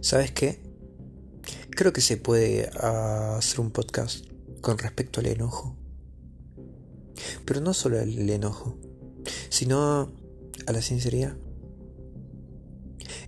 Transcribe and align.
¿Sabes 0.00 0.32
qué? 0.32 0.62
Creo 1.70 1.92
que 1.92 2.00
se 2.00 2.16
puede 2.16 2.70
ah, 2.80 3.36
hacer 3.36 3.60
un 3.60 3.70
podcast 3.70 4.26
con 4.62 4.78
respecto 4.78 5.20
al 5.20 5.26
enojo. 5.26 5.76
Pero 7.44 7.60
no 7.60 7.74
solo 7.74 7.98
al 7.98 8.30
enojo, 8.30 8.78
sino 9.50 10.10
a 10.66 10.72
la 10.72 10.80
sinceridad. 10.80 11.36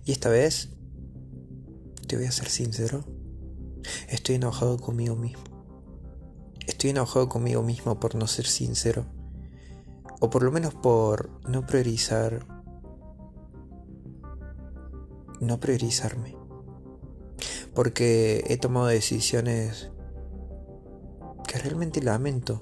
Y 0.03 0.11
esta 0.11 0.29
vez, 0.29 0.69
te 2.07 2.17
voy 2.17 2.25
a 2.25 2.31
ser 2.31 2.49
sincero, 2.49 3.05
estoy 4.09 4.35
enojado 4.35 4.77
conmigo 4.77 5.15
mismo. 5.15 5.43
Estoy 6.65 6.89
enojado 6.89 7.29
conmigo 7.29 7.61
mismo 7.61 7.99
por 7.99 8.15
no 8.15 8.25
ser 8.25 8.47
sincero. 8.47 9.05
O 10.19 10.29
por 10.29 10.41
lo 10.41 10.51
menos 10.51 10.73
por 10.73 11.29
no 11.47 11.67
priorizar. 11.67 12.47
No 15.39 15.59
priorizarme. 15.59 16.42
Porque 17.73 18.43
he 18.47 18.57
tomado 18.57 18.87
decisiones 18.87 19.91
que 21.47 21.59
realmente 21.59 22.01
lamento. 22.01 22.59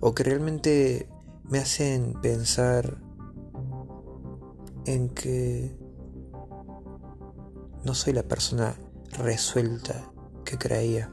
O 0.00 0.14
que 0.14 0.24
realmente 0.24 1.08
me 1.44 1.58
hacen 1.58 2.14
pensar 2.20 2.98
en 4.86 5.08
que 5.10 5.76
no 7.84 7.94
soy 7.94 8.12
la 8.12 8.22
persona 8.22 8.74
resuelta 9.18 10.12
que 10.44 10.58
creía. 10.58 11.12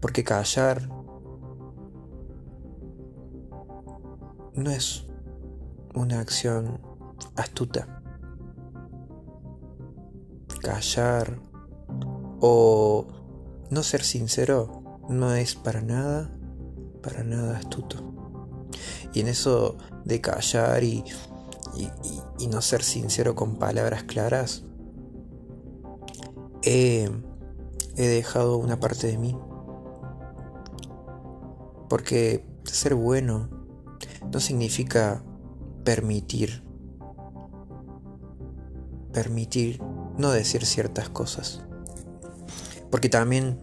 Porque 0.00 0.24
callar 0.24 0.88
no 4.54 4.70
es 4.70 5.06
una 5.94 6.20
acción 6.20 6.80
astuta. 7.36 7.99
Callar 10.60 11.40
o 12.40 13.06
no 13.70 13.82
ser 13.82 14.02
sincero 14.02 15.00
no 15.08 15.34
es 15.34 15.54
para 15.54 15.80
nada, 15.80 16.30
para 17.02 17.24
nada 17.24 17.58
astuto. 17.58 17.96
Y 19.12 19.20
en 19.20 19.28
eso 19.28 19.76
de 20.04 20.20
callar 20.20 20.84
y, 20.84 21.04
y, 22.38 22.46
no 22.46 22.62
ser 22.62 22.82
sincero 22.82 23.34
con 23.34 23.56
palabras 23.56 24.04
claras, 24.04 24.64
he 26.62 27.10
dejado 27.96 28.56
una 28.56 28.78
parte 28.78 29.06
de 29.06 29.18
mí 29.18 29.36
porque 31.90 32.46
ser 32.62 32.94
bueno 32.94 33.50
no 34.32 34.38
significa 34.38 35.24
permitir. 35.82 36.62
Permitir 39.12 39.82
no 40.18 40.30
decir 40.30 40.64
ciertas 40.66 41.08
cosas. 41.08 41.62
Porque 42.90 43.08
también... 43.08 43.58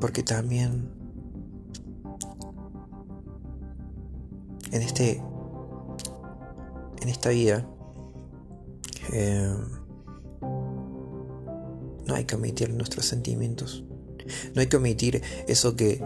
Porque 0.00 0.22
también... 0.22 0.90
En 4.72 4.82
este... 4.82 5.22
En 7.00 7.08
esta 7.08 7.30
vida... 7.30 7.68
Eh, 9.12 9.56
no 12.06 12.14
hay 12.14 12.24
que 12.24 12.36
omitir 12.36 12.72
nuestros 12.72 13.06
sentimientos. 13.06 13.84
No 14.54 14.60
hay 14.60 14.66
que 14.66 14.76
omitir 14.76 15.22
eso 15.46 15.76
que, 15.76 16.02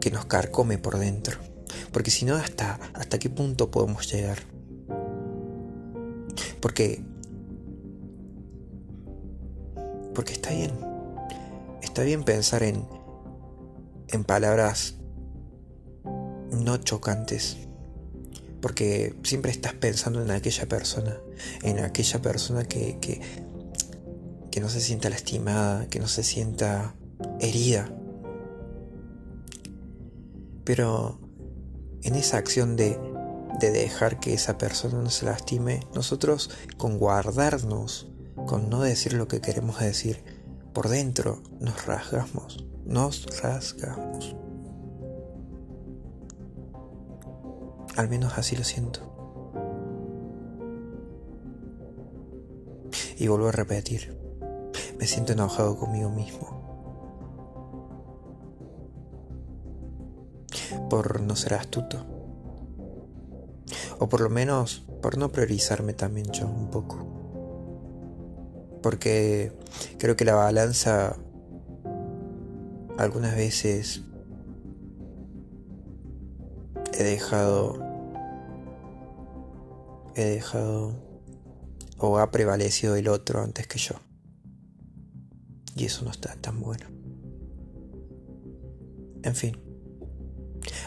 que 0.00 0.10
nos 0.10 0.26
carcome 0.26 0.78
por 0.78 0.98
dentro. 0.98 1.38
Porque 1.92 2.10
si 2.10 2.24
no, 2.24 2.34
hasta, 2.34 2.74
¿hasta 2.94 3.18
qué 3.18 3.30
punto 3.30 3.70
podemos 3.70 4.10
llegar? 4.12 4.38
Porque... 6.60 7.04
Porque 10.18 10.32
está 10.32 10.50
bien. 10.50 10.72
Está 11.80 12.02
bien 12.02 12.24
pensar 12.24 12.64
en, 12.64 12.88
en 14.08 14.24
palabras 14.24 14.96
no 16.50 16.76
chocantes. 16.78 17.56
Porque 18.60 19.14
siempre 19.22 19.52
estás 19.52 19.74
pensando 19.74 20.20
en 20.20 20.32
aquella 20.32 20.66
persona. 20.66 21.20
En 21.62 21.78
aquella 21.78 22.20
persona 22.20 22.64
que, 22.64 22.98
que, 22.98 23.20
que 24.50 24.60
no 24.60 24.68
se 24.68 24.80
sienta 24.80 25.08
lastimada, 25.08 25.86
que 25.86 26.00
no 26.00 26.08
se 26.08 26.24
sienta 26.24 26.96
herida. 27.38 27.88
Pero 30.64 31.20
en 32.02 32.16
esa 32.16 32.38
acción 32.38 32.74
de, 32.74 32.98
de 33.60 33.70
dejar 33.70 34.18
que 34.18 34.34
esa 34.34 34.58
persona 34.58 35.00
no 35.00 35.10
se 35.10 35.26
lastime, 35.26 35.86
nosotros 35.94 36.50
con 36.76 36.98
guardarnos, 36.98 38.10
con 38.48 38.70
no 38.70 38.80
decir 38.80 39.12
lo 39.12 39.28
que 39.28 39.42
queremos 39.42 39.78
decir, 39.78 40.24
por 40.72 40.88
dentro 40.88 41.42
nos 41.60 41.84
rasgamos, 41.84 42.64
nos 42.86 43.26
rasgamos. 43.42 44.34
Al 47.94 48.08
menos 48.08 48.38
así 48.38 48.56
lo 48.56 48.64
siento. 48.64 49.02
Y 53.18 53.28
vuelvo 53.28 53.48
a 53.48 53.52
repetir, 53.52 54.18
me 54.98 55.06
siento 55.06 55.34
enojado 55.34 55.76
conmigo 55.76 56.08
mismo. 56.08 56.56
por 60.88 61.20
no 61.20 61.36
ser 61.36 61.52
astuto. 61.52 62.06
O 63.98 64.08
por 64.08 64.22
lo 64.22 64.30
menos 64.30 64.86
por 65.02 65.18
no 65.18 65.30
priorizarme 65.30 65.92
también 65.92 66.32
yo 66.32 66.46
un 66.46 66.70
poco. 66.70 67.17
Porque 68.82 69.52
creo 69.98 70.16
que 70.16 70.24
la 70.24 70.34
balanza 70.34 71.16
algunas 72.96 73.36
veces 73.36 74.02
he 76.92 77.04
dejado 77.04 77.84
he 80.16 80.24
dejado 80.24 80.94
o 81.96 82.18
ha 82.18 82.30
prevalecido 82.30 82.96
el 82.96 83.08
otro 83.08 83.40
antes 83.40 83.66
que 83.66 83.78
yo. 83.78 83.94
Y 85.76 85.84
eso 85.84 86.04
no 86.04 86.10
está 86.10 86.34
tan 86.36 86.60
bueno. 86.60 86.86
En 89.22 89.34
fin 89.34 89.68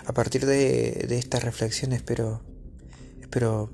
a 0.05 0.13
partir 0.13 0.45
de, 0.45 1.05
de 1.07 1.17
esta 1.17 1.39
reflexión 1.39 1.93
espero, 1.93 2.41
espero, 3.21 3.69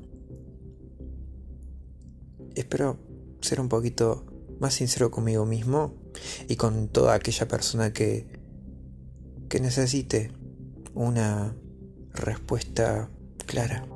espero 2.56 2.98
ser 3.48 3.62
un 3.62 3.70
poquito 3.70 4.26
más 4.60 4.74
sincero 4.74 5.10
conmigo 5.10 5.46
mismo 5.46 5.94
y 6.48 6.56
con 6.56 6.90
toda 6.90 7.14
aquella 7.14 7.48
persona 7.48 7.94
que, 7.94 8.28
que 9.50 9.60
necesite 9.60 10.32
una 10.94 11.56
respuesta 12.14 13.10
clara. 13.46 13.88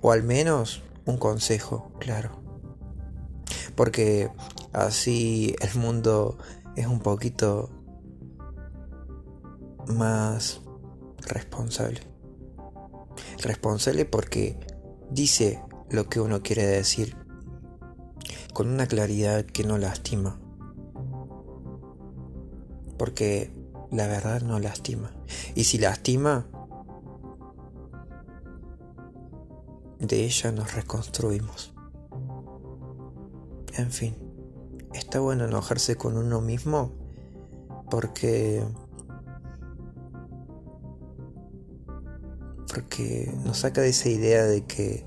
O 0.00 0.12
al 0.12 0.22
menos 0.22 0.82
un 1.04 1.16
consejo 1.16 1.92
claro. 1.98 2.42
Porque 3.74 4.30
así 4.72 5.56
el 5.60 5.80
mundo 5.80 6.38
es 6.76 6.86
un 6.86 7.00
poquito 7.00 7.70
más 9.88 10.60
responsable. 11.26 12.00
Responsable 13.42 14.04
porque 14.04 14.58
dice 15.10 15.60
lo 15.90 16.08
que 16.08 16.20
uno 16.20 16.42
quiere 16.42 16.66
decir 16.66 17.23
con 18.52 18.68
una 18.68 18.86
claridad 18.86 19.44
que 19.44 19.64
no 19.64 19.78
lastima. 19.78 20.38
Porque 22.98 23.52
la 23.90 24.06
verdad 24.06 24.42
no 24.42 24.58
lastima. 24.58 25.10
Y 25.54 25.64
si 25.64 25.78
lastima, 25.78 26.46
de 29.98 30.24
ella 30.24 30.52
nos 30.52 30.74
reconstruimos. 30.74 31.74
En 33.76 33.90
fin, 33.90 34.14
está 34.92 35.20
bueno 35.20 35.44
enojarse 35.44 35.96
con 35.96 36.16
uno 36.16 36.40
mismo 36.40 36.92
porque 37.90 38.64
porque 42.68 43.32
nos 43.44 43.58
saca 43.58 43.82
de 43.82 43.90
esa 43.90 44.08
idea 44.08 44.44
de 44.44 44.64
que 44.64 45.04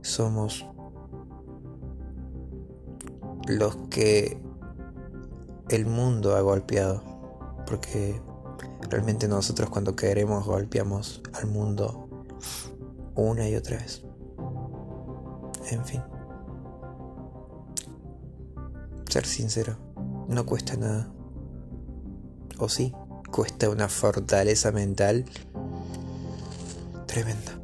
somos 0.00 0.64
los 3.58 3.76
que 3.90 4.40
el 5.68 5.86
mundo 5.86 6.36
ha 6.36 6.40
golpeado, 6.40 7.02
porque 7.66 8.20
realmente 8.88 9.28
nosotros 9.28 9.70
cuando 9.70 9.94
queremos 9.94 10.46
golpeamos 10.46 11.22
al 11.34 11.46
mundo 11.46 12.08
una 13.14 13.48
y 13.48 13.56
otra 13.56 13.76
vez. 13.76 14.02
En 15.70 15.84
fin. 15.84 16.02
Ser 19.08 19.26
sincero, 19.26 19.76
no 20.28 20.46
cuesta 20.46 20.76
nada. 20.76 21.12
O 22.58 22.68
sí, 22.68 22.92
cuesta 23.30 23.70
una 23.70 23.88
fortaleza 23.88 24.70
mental 24.70 25.24
Tremenda. 27.10 27.59